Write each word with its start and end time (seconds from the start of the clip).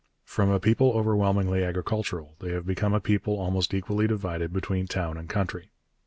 From 0.25 0.49
a 0.49 0.59
people 0.59 0.93
overwhelmingly 0.93 1.63
agricultural 1.63 2.33
they 2.39 2.49
have 2.53 2.65
become 2.65 2.91
a 2.95 2.99
people 2.99 3.37
almost 3.37 3.71
equally 3.71 4.07
divided 4.07 4.51
between 4.51 4.87
town 4.87 5.15
and 5.15 5.29
country. 5.29 5.69